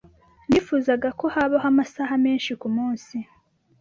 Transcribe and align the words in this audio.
Nifuzaga 0.49 1.09
ko 1.19 1.25
habaho 1.35 1.65
amasaha 1.71 2.13
menshi 2.25 2.51
kumunsi. 2.61 3.15